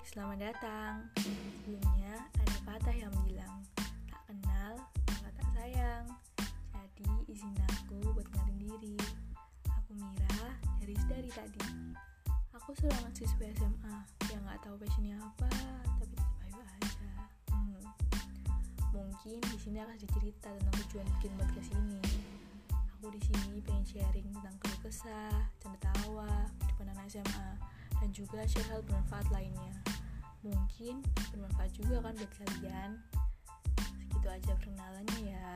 selamat 0.00 0.38
datang. 0.40 0.94
Sebelumnya 1.20 2.16
ada 2.40 2.56
patah 2.64 2.96
yang 2.96 3.12
bilang, 3.28 3.60
tak 4.08 4.22
kenal, 4.24 4.80
maka 5.04 5.28
tak 5.36 5.48
sayang. 5.52 6.06
Jadi 6.72 7.08
izin 7.28 7.52
aku 7.68 8.00
buat 8.16 8.24
ngalin 8.32 8.56
diri. 8.64 8.96
Aku 9.68 9.92
Mira, 10.00 10.56
dari 10.80 10.96
dari 11.04 11.28
tadi. 11.28 11.60
Aku 12.56 12.72
seorang 12.80 13.12
siswa 13.12 13.44
SMA 13.52 13.96
yang 14.32 14.40
gak 14.48 14.60
tahu 14.64 14.76
passionnya 14.80 15.20
apa, 15.20 15.52
tapi 16.00 16.14
tetap 16.16 16.38
ayo 16.48 16.60
aja. 16.64 17.12
Hmm. 17.52 17.84
Mungkin 18.96 19.40
di 19.52 19.58
sini 19.60 19.78
akan 19.84 19.96
cerita 20.00 20.48
tentang 20.48 20.74
tujuan 20.86 21.06
bikin 21.18 21.32
podcast 21.36 21.70
ini. 21.76 22.00
Aku 22.72 23.12
di 23.12 23.20
sini 23.20 23.60
pengen 23.64 23.84
sharing 23.84 24.28
tentang 24.32 24.56
keluh 24.64 24.80
kesah, 24.80 25.44
canda 25.60 25.76
tawa, 25.80 26.48
kehidupan 26.60 26.88
SMA, 27.08 27.50
dan 28.00 28.08
juga 28.16 28.40
share 28.48 28.68
hal 28.72 28.80
bermanfaat 28.84 29.28
lainnya. 29.28 29.69
Mungkin 30.80 31.04
bermanfaat 31.36 31.76
juga 31.76 32.00
kan 32.00 32.16
buat 32.16 32.32
kalian. 32.40 32.90
Segitu 34.00 34.28
aja 34.32 34.52
perkenalannya 34.56 35.18
ya. 35.28 35.49